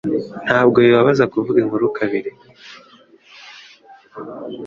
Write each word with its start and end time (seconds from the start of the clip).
Ntabwo 0.45 0.77
bibabaza 0.85 1.23
kuvuga 1.33 1.57
inkuru 1.63 1.85
kabiri. 1.97 2.31